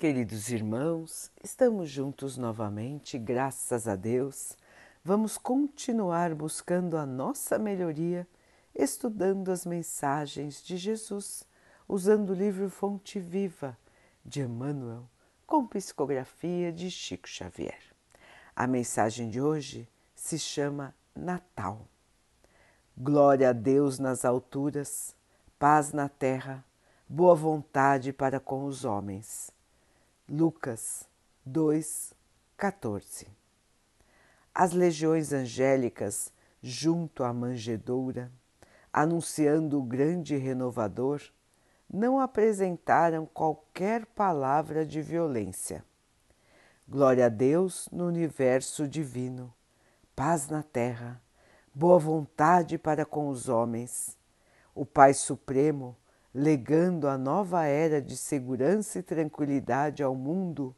Queridos 0.00 0.48
irmãos, 0.48 1.30
estamos 1.44 1.90
juntos 1.90 2.38
novamente, 2.38 3.18
graças 3.18 3.86
a 3.86 3.94
Deus. 3.94 4.56
Vamos 5.04 5.36
continuar 5.36 6.34
buscando 6.34 6.96
a 6.96 7.04
nossa 7.04 7.58
melhoria, 7.58 8.26
estudando 8.74 9.52
as 9.52 9.66
mensagens 9.66 10.62
de 10.62 10.78
Jesus, 10.78 11.44
usando 11.86 12.30
o 12.30 12.34
livro 12.34 12.70
Fonte 12.70 13.20
Viva 13.20 13.76
de 14.24 14.40
Emmanuel, 14.40 15.04
com 15.46 15.66
psicografia 15.66 16.72
de 16.72 16.90
Chico 16.90 17.28
Xavier. 17.28 17.82
A 18.56 18.66
mensagem 18.66 19.28
de 19.28 19.38
hoje 19.38 19.86
se 20.14 20.38
chama 20.38 20.94
Natal. 21.14 21.86
Glória 22.96 23.50
a 23.50 23.52
Deus 23.52 23.98
nas 23.98 24.24
alturas, 24.24 25.14
paz 25.58 25.92
na 25.92 26.08
terra, 26.08 26.64
boa 27.06 27.34
vontade 27.34 28.14
para 28.14 28.40
com 28.40 28.64
os 28.64 28.86
homens. 28.86 29.52
Lucas 30.32 31.08
2, 31.44 32.14
14 32.56 33.26
As 34.54 34.70
legiões 34.70 35.32
angélicas, 35.32 36.32
junto 36.62 37.24
à 37.24 37.32
manjedoura, 37.32 38.30
anunciando 38.92 39.80
o 39.80 39.82
grande 39.82 40.36
renovador, 40.36 41.20
não 41.92 42.20
apresentaram 42.20 43.26
qualquer 43.26 44.06
palavra 44.06 44.86
de 44.86 45.02
violência. 45.02 45.84
Glória 46.88 47.26
a 47.26 47.28
Deus 47.28 47.88
no 47.90 48.06
universo 48.06 48.86
divino, 48.86 49.52
paz 50.14 50.48
na 50.48 50.62
terra, 50.62 51.20
boa 51.74 51.98
vontade 51.98 52.78
para 52.78 53.04
com 53.04 53.30
os 53.30 53.48
homens. 53.48 54.16
O 54.76 54.86
Pai 54.86 55.12
Supremo 55.12 55.96
legando 56.34 57.08
a 57.08 57.18
nova 57.18 57.64
era 57.64 58.00
de 58.00 58.16
segurança 58.16 59.00
e 59.00 59.02
tranquilidade 59.02 60.02
ao 60.02 60.14
mundo, 60.14 60.74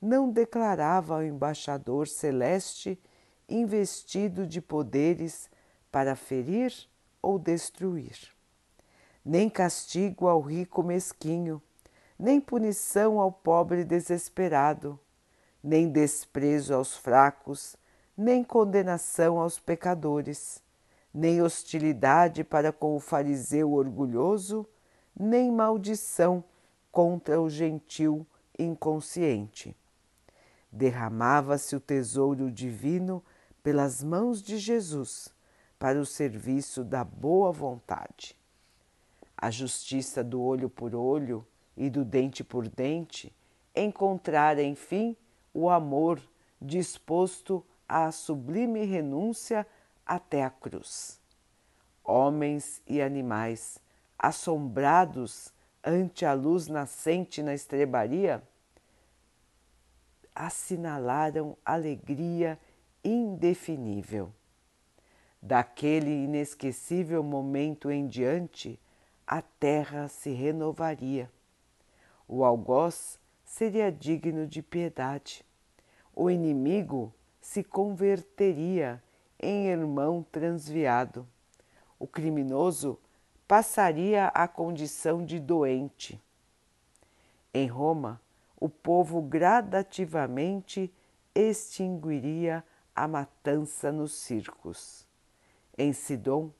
não 0.00 0.30
declarava 0.30 1.14
ao 1.14 1.22
embaixador 1.24 2.06
celeste 2.06 3.00
investido 3.48 4.46
de 4.46 4.60
poderes 4.60 5.50
para 5.90 6.14
ferir 6.14 6.72
ou 7.20 7.38
destruir. 7.38 8.16
Nem 9.24 9.48
castigo 9.48 10.28
ao 10.28 10.40
rico 10.40 10.82
mesquinho, 10.82 11.60
nem 12.18 12.40
punição 12.40 13.18
ao 13.18 13.32
pobre 13.32 13.84
desesperado, 13.84 14.98
nem 15.62 15.88
desprezo 15.88 16.74
aos 16.74 16.96
fracos, 16.96 17.76
nem 18.16 18.44
condenação 18.44 19.40
aos 19.40 19.58
pecadores, 19.58 20.62
nem 21.12 21.42
hostilidade 21.42 22.44
para 22.44 22.70
com 22.70 22.94
o 22.94 23.00
fariseu 23.00 23.72
orgulhoso 23.72 24.68
nem 25.18 25.50
maldição 25.50 26.42
contra 26.90 27.40
o 27.40 27.48
gentil 27.48 28.26
inconsciente. 28.58 29.76
Derramava-se 30.70 31.76
o 31.76 31.80
tesouro 31.80 32.50
divino 32.50 33.22
pelas 33.62 34.02
mãos 34.02 34.42
de 34.42 34.58
Jesus 34.58 35.34
para 35.78 36.00
o 36.00 36.06
serviço 36.06 36.84
da 36.84 37.04
boa 37.04 37.52
vontade. 37.52 38.36
A 39.36 39.50
justiça 39.50 40.22
do 40.22 40.40
olho 40.40 40.68
por 40.70 40.94
olho 40.94 41.46
e 41.76 41.90
do 41.90 42.04
dente 42.04 42.42
por 42.44 42.68
dente 42.68 43.34
encontrara, 43.74 44.62
enfim, 44.62 45.16
o 45.52 45.68
amor 45.68 46.20
disposto 46.60 47.64
à 47.88 48.10
sublime 48.12 48.84
renúncia 48.84 49.66
até 50.06 50.44
a 50.44 50.50
cruz. 50.50 51.20
Homens 52.02 52.82
e 52.86 53.00
animais 53.00 53.78
assombrados 54.18 55.52
ante 55.82 56.24
a 56.24 56.32
luz 56.32 56.68
nascente 56.68 57.42
na 57.42 57.54
estrebaria, 57.54 58.42
assinalaram 60.34 61.56
alegria 61.64 62.58
indefinível. 63.04 64.32
Daquele 65.40 66.24
inesquecível 66.24 67.22
momento 67.22 67.90
em 67.90 68.06
diante, 68.06 68.80
a 69.26 69.42
terra 69.42 70.08
se 70.08 70.30
renovaria. 70.30 71.30
O 72.26 72.44
algoz 72.44 73.18
seria 73.44 73.92
digno 73.92 74.46
de 74.46 74.62
piedade. 74.62 75.44
O 76.14 76.30
inimigo 76.30 77.12
se 77.40 77.62
converteria 77.62 79.02
em 79.38 79.66
irmão 79.66 80.24
transviado. 80.32 81.28
O 81.98 82.06
criminoso 82.06 82.98
passaria 83.46 84.28
à 84.28 84.48
condição 84.48 85.24
de 85.24 85.38
doente. 85.38 86.20
Em 87.52 87.66
Roma, 87.66 88.20
o 88.58 88.68
povo 88.68 89.20
gradativamente 89.20 90.92
extinguiria 91.34 92.64
a 92.94 93.06
matança 93.06 93.92
nos 93.92 94.12
circos. 94.12 95.06
Em 95.76 95.92
Sidom, 95.92 96.50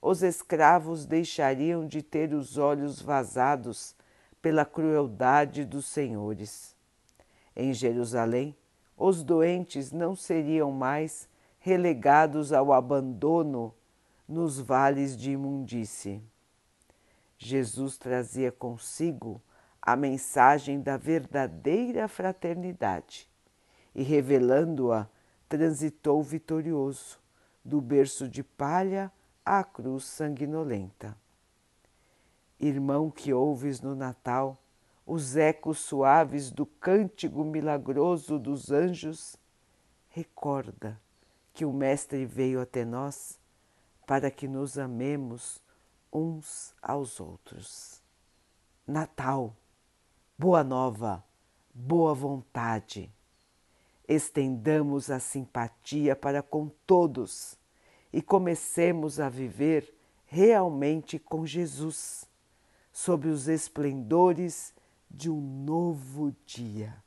os 0.00 0.22
escravos 0.22 1.06
deixariam 1.06 1.86
de 1.86 2.02
ter 2.02 2.34
os 2.34 2.58
olhos 2.58 3.00
vazados 3.00 3.94
pela 4.40 4.64
crueldade 4.64 5.64
dos 5.64 5.86
senhores. 5.86 6.74
Em 7.54 7.72
Jerusalém, 7.72 8.56
os 8.96 9.22
doentes 9.22 9.92
não 9.92 10.16
seriam 10.16 10.72
mais 10.72 11.28
relegados 11.60 12.52
ao 12.52 12.72
abandono 12.72 13.72
nos 14.26 14.58
vales 14.58 15.16
de 15.16 15.32
imundície. 15.32 16.22
Jesus 17.44 17.98
trazia 17.98 18.52
consigo 18.52 19.42
a 19.80 19.96
mensagem 19.96 20.80
da 20.80 20.96
verdadeira 20.96 22.06
fraternidade 22.06 23.28
e, 23.94 24.02
revelando-a, 24.02 25.08
transitou 25.48 26.22
vitorioso 26.22 27.20
do 27.64 27.80
berço 27.80 28.28
de 28.28 28.42
palha 28.42 29.10
à 29.44 29.64
cruz 29.64 30.04
sanguinolenta. 30.04 31.16
Irmão 32.60 33.10
que 33.10 33.32
ouves 33.32 33.80
no 33.80 33.94
Natal 33.94 34.56
os 35.04 35.36
ecos 35.36 35.78
suaves 35.80 36.50
do 36.50 36.64
cântico 36.64 37.44
milagroso 37.44 38.38
dos 38.38 38.70
anjos, 38.70 39.36
recorda 40.08 40.98
que 41.52 41.64
o 41.64 41.72
Mestre 41.72 42.24
veio 42.24 42.60
até 42.60 42.84
nós 42.84 43.38
para 44.06 44.30
que 44.30 44.46
nos 44.46 44.78
amemos 44.78 45.60
uns 46.12 46.74
aos 46.82 47.18
outros. 47.18 48.02
Natal, 48.86 49.56
boa 50.38 50.62
nova, 50.62 51.24
boa 51.72 52.12
vontade. 52.12 53.10
Estendamos 54.06 55.10
a 55.10 55.18
simpatia 55.18 56.14
para 56.14 56.42
com 56.42 56.68
todos 56.86 57.56
e 58.12 58.20
comecemos 58.20 59.18
a 59.18 59.28
viver 59.28 59.94
realmente 60.26 61.18
com 61.18 61.46
Jesus, 61.46 62.26
sob 62.92 63.28
os 63.28 63.48
esplendores 63.48 64.74
de 65.10 65.30
um 65.30 65.40
novo 65.40 66.34
dia. 66.44 67.02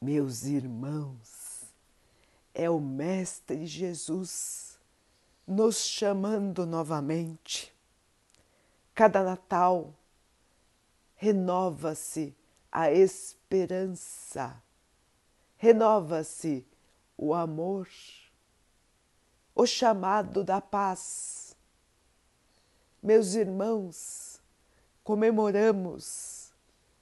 Meus 0.00 0.44
irmãos, 0.44 1.64
é 2.54 2.70
o 2.70 2.78
Mestre 2.78 3.66
Jesus 3.66 4.75
nos 5.46 5.86
chamando 5.86 6.66
novamente. 6.66 7.72
Cada 8.94 9.22
Natal 9.22 9.94
renova-se 11.14 12.34
a 12.72 12.90
esperança, 12.90 14.60
renova-se 15.56 16.66
o 17.16 17.32
amor, 17.32 17.88
o 19.54 19.66
chamado 19.66 20.42
da 20.42 20.60
paz. 20.60 21.56
Meus 23.02 23.34
irmãos, 23.34 24.40
comemoramos 25.04 26.52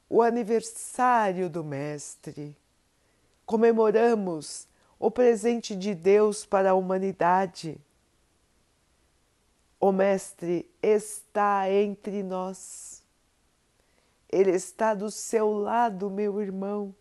o 0.09 0.21
aniversário 0.21 1.49
do 1.49 1.65
Mestre, 1.65 2.55
comemoramos 3.47 4.69
o 4.99 5.11
presente 5.11 5.75
de 5.75 5.95
Deus 5.95 6.45
para 6.45 6.71
a 6.71 6.75
humanidade 6.75 7.81
o 9.85 9.93
Mestre 9.93 10.67
está 10.83 11.71
entre 11.71 12.23
nós. 12.23 13.05
Ele 14.31 14.53
está 14.53 14.95
do 14.95 15.11
seu 15.11 15.53
lado, 15.53 16.09
meu 16.11 16.41
irmão. 16.41 16.97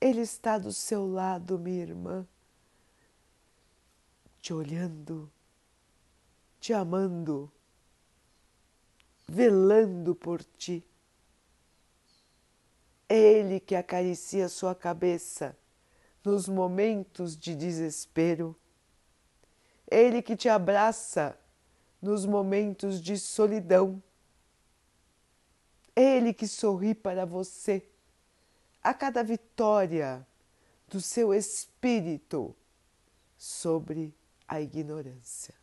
Ele 0.00 0.22
está 0.22 0.58
do 0.58 0.72
seu 0.72 1.06
lado, 1.06 1.56
minha 1.56 1.82
irmã. 1.82 2.26
Te 4.40 4.52
olhando, 4.52 5.30
te 6.58 6.72
amando, 6.72 7.48
velando 9.28 10.16
por 10.16 10.42
ti. 10.42 10.84
É 13.08 13.16
Ele 13.16 13.60
que 13.60 13.76
acaricia 13.76 14.48
sua 14.48 14.74
cabeça 14.74 15.56
nos 16.24 16.48
momentos 16.48 17.36
de 17.36 17.54
desespero. 17.54 18.56
É 19.88 20.02
Ele 20.02 20.20
que 20.20 20.34
te 20.34 20.48
abraça 20.48 21.38
nos 22.04 22.26
momentos 22.26 23.00
de 23.00 23.18
solidão. 23.18 24.02
É 25.96 26.18
Ele 26.18 26.34
que 26.34 26.46
sorri 26.46 26.94
para 26.94 27.24
você 27.24 27.82
a 28.82 28.92
cada 28.92 29.22
vitória 29.22 30.26
do 30.86 31.00
seu 31.00 31.32
espírito 31.32 32.54
sobre 33.38 34.14
a 34.46 34.60
ignorância. 34.60 35.54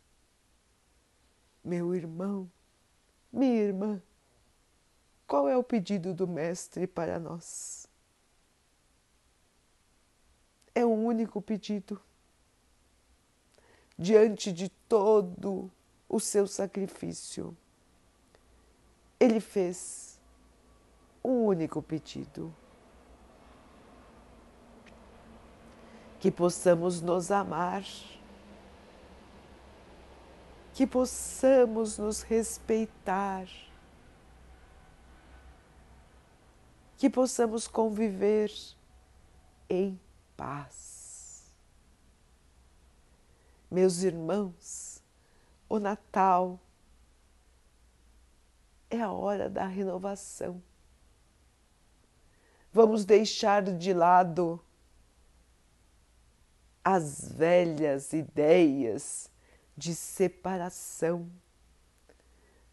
Meu 1.62 1.94
irmão, 1.94 2.50
minha 3.32 3.62
irmã, 3.62 4.02
qual 5.28 5.48
é 5.48 5.56
o 5.56 5.62
pedido 5.62 6.12
do 6.12 6.26
Mestre 6.26 6.88
para 6.88 7.20
nós? 7.20 7.86
É 10.74 10.84
um 10.84 11.06
único 11.06 11.40
pedido. 11.40 12.02
Diante 13.96 14.52
de 14.52 14.68
todo 14.68 15.70
o 16.12 16.20
seu 16.20 16.46
sacrifício, 16.46 17.56
ele 19.18 19.40
fez 19.40 20.20
um 21.24 21.46
único 21.46 21.80
pedido: 21.80 22.54
que 26.20 26.30
possamos 26.30 27.00
nos 27.00 27.30
amar, 27.30 27.82
que 30.74 30.86
possamos 30.86 31.96
nos 31.96 32.20
respeitar. 32.20 33.48
Que 36.98 37.10
possamos 37.10 37.66
conviver 37.66 38.52
em 39.68 39.98
paz. 40.36 41.52
Meus 43.68 44.04
irmãos, 44.04 44.91
o 45.72 45.80
Natal 45.80 46.60
é 48.90 49.00
a 49.00 49.10
hora 49.10 49.48
da 49.48 49.64
renovação. 49.64 50.62
Vamos 52.70 53.06
deixar 53.06 53.62
de 53.62 53.94
lado 53.94 54.62
as 56.84 57.26
velhas 57.26 58.12
ideias 58.12 59.30
de 59.74 59.94
separação. 59.94 61.26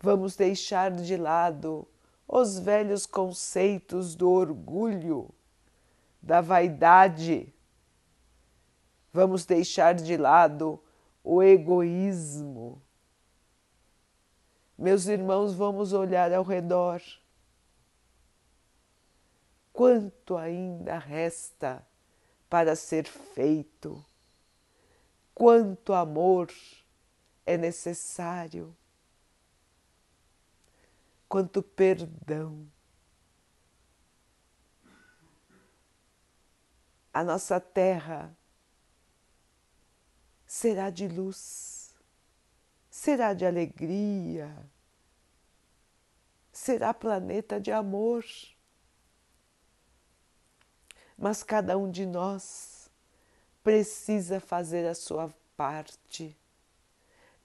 Vamos 0.02 0.36
deixar 0.36 0.92
de 0.92 1.16
lado 1.16 1.88
os 2.28 2.60
velhos 2.60 3.06
conceitos 3.06 4.14
do 4.14 4.30
orgulho, 4.30 5.34
da 6.22 6.42
vaidade. 6.42 7.54
Vamos 9.14 9.46
deixar 9.46 9.94
de 9.94 10.18
lado 10.18 10.84
o 11.24 11.42
egoísmo. 11.42 12.82
Meus 14.80 15.08
irmãos, 15.08 15.54
vamos 15.54 15.92
olhar 15.94 16.34
ao 16.34 16.44
redor. 16.44 17.02
Quanto 19.74 20.38
ainda 20.38 20.98
resta 20.98 21.86
para 22.50 22.76
ser 22.76 23.06
feito? 23.06 24.04
Quanto 25.36 25.94
amor 25.94 26.50
é 27.46 27.58
necessário? 27.58 28.76
quanto 31.30 31.62
perdão. 31.62 32.68
A 37.14 37.24
nossa 37.24 37.60
terra 37.60 38.36
será 40.48 40.90
de 40.90 41.08
luz, 41.08 41.79
será 43.00 43.34
de 43.34 43.46
alegria, 43.46 44.54
será 46.52 46.94
planeta 46.94 47.58
de 47.58 47.72
amor. 47.72 48.26
Mas 51.18 51.42
cada 51.42 51.78
um 51.78 51.90
de 51.90 52.06
nós 52.06 52.92
precisa 53.64 54.42
fazer 54.42 54.86
a 54.86 54.94
sua 54.94 55.34
parte. 55.56 56.38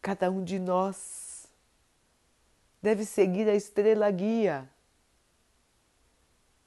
Cada 0.03 0.29
um 0.29 0.43
de 0.43 0.59
nós 0.59 1.47
deve 2.83 3.05
seguir 3.05 3.49
a 3.49 3.55
estrela 3.55 4.11
guia, 4.11 4.69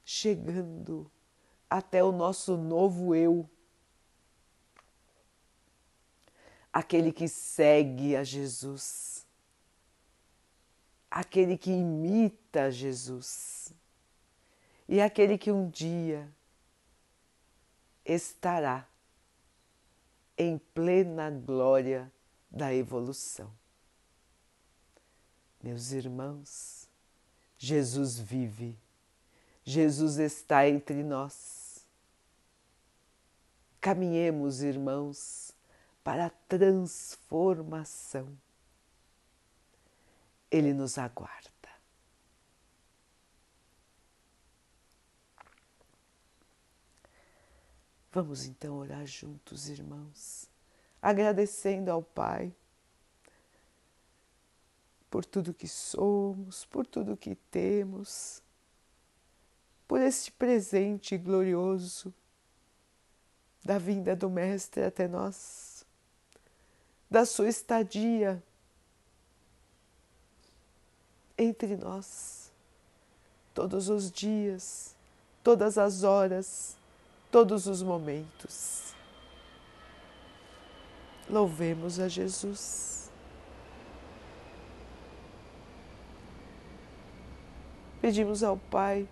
chegando 0.02 1.10
até 1.68 2.02
o 2.02 2.10
nosso 2.10 2.56
novo 2.56 3.14
eu, 3.14 3.48
aquele 6.72 7.12
que 7.12 7.28
segue 7.28 8.16
a 8.16 8.24
Jesus, 8.24 9.26
aquele 11.10 11.56
que 11.56 11.70
imita 11.70 12.70
Jesus 12.70 13.72
e 14.88 15.00
aquele 15.00 15.36
que 15.36 15.50
um 15.50 15.68
dia 15.68 16.28
estará 18.04 18.88
em 20.36 20.56
plena 20.56 21.30
glória 21.30 22.10
da 22.50 22.72
evolução. 22.72 23.52
Meus 25.62 25.90
irmãos, 25.90 26.88
Jesus 27.58 28.18
vive, 28.18 28.78
Jesus 29.64 30.18
está 30.18 30.68
entre 30.68 31.02
nós. 31.02 31.84
Caminhemos, 33.80 34.62
irmãos, 34.62 35.52
para 36.08 36.24
a 36.24 36.30
transformação. 36.48 38.34
Ele 40.50 40.72
nos 40.72 40.96
aguarda. 40.96 41.50
Vamos 48.10 48.46
então 48.46 48.78
orar 48.78 49.04
juntos, 49.04 49.68
irmãos, 49.68 50.48
agradecendo 51.02 51.90
ao 51.90 52.02
Pai 52.02 52.56
por 55.10 55.26
tudo 55.26 55.52
que 55.52 55.68
somos, 55.68 56.64
por 56.64 56.86
tudo 56.86 57.18
que 57.18 57.34
temos, 57.34 58.42
por 59.86 60.00
este 60.00 60.32
presente 60.32 61.18
glorioso 61.18 62.14
da 63.62 63.76
vinda 63.76 64.16
do 64.16 64.30
Mestre 64.30 64.84
até 64.84 65.06
nós, 65.06 65.67
da 67.10 67.24
sua 67.24 67.48
estadia 67.48 68.42
entre 71.36 71.76
nós, 71.76 72.52
todos 73.54 73.88
os 73.88 74.10
dias, 74.10 74.96
todas 75.42 75.78
as 75.78 76.02
horas, 76.02 76.76
todos 77.30 77.66
os 77.66 77.82
momentos. 77.82 78.92
Louvemos 81.28 82.00
a 82.00 82.08
Jesus. 82.08 83.10
Pedimos 88.00 88.42
ao 88.42 88.56
Pai 88.56 89.08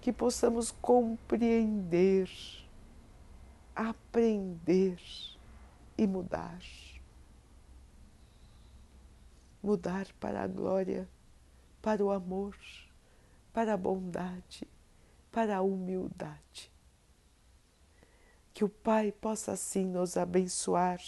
que 0.00 0.12
possamos 0.12 0.70
compreender, 0.70 2.30
aprender 3.74 4.98
e 5.98 6.06
mudar. 6.06 6.58
Mudar 9.70 10.08
para 10.18 10.42
a 10.42 10.48
glória, 10.48 11.08
para 11.80 12.04
o 12.04 12.10
amor, 12.10 12.56
para 13.52 13.74
a 13.74 13.76
bondade, 13.76 14.66
para 15.30 15.58
a 15.58 15.62
humildade. 15.62 16.72
Que 18.52 18.64
o 18.64 18.68
Pai 18.68 19.12
possa 19.12 19.52
assim 19.52 19.86
nos 19.86 20.16
abençoar 20.16 20.98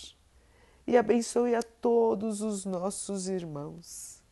e 0.87 0.97
abençoe 0.97 1.57
a 1.57 1.63
todos 1.65 2.41
os 2.41 2.65
nossos 2.65 3.27
irmãos 3.27 4.23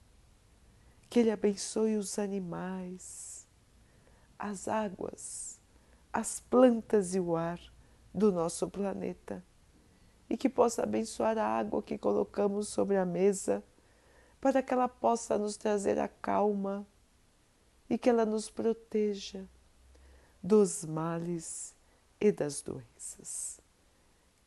que 1.08 1.18
Ele 1.18 1.32
abençoe 1.32 1.96
os 1.96 2.16
animais, 2.16 3.48
as 4.38 4.68
águas, 4.68 5.60
as 6.12 6.38
plantas 6.38 7.16
e 7.16 7.18
o 7.18 7.34
ar 7.34 7.58
do 8.14 8.30
nosso 8.30 8.70
planeta 8.70 9.44
e 10.30 10.36
que 10.36 10.48
possa 10.48 10.84
abençoar 10.84 11.36
a 11.36 11.44
água 11.44 11.82
que 11.82 11.98
colocamos 11.98 12.68
sobre 12.68 12.96
a 12.96 13.04
mesa 13.04 13.60
para 14.40 14.62
que 14.62 14.72
ela 14.72 14.88
possa 14.88 15.36
nos 15.36 15.56
trazer 15.56 15.98
a 15.98 16.08
calma 16.08 16.86
e 17.88 17.98
que 17.98 18.08
ela 18.08 18.24
nos 18.24 18.48
proteja 18.48 19.44
dos 20.42 20.84
males 20.84 21.74
e 22.20 22.32
das 22.32 22.62
doenças. 22.62 23.60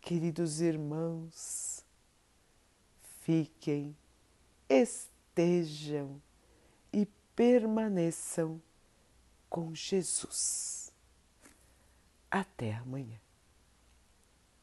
Queridos 0.01 0.62
irmãos, 0.62 1.85
fiquem, 3.21 3.95
estejam 4.69 6.21
permaneçam 7.35 8.62
com 9.50 9.73
Jesus. 9.73 10.91
Até 12.29 12.73
amanhã. 12.73 13.22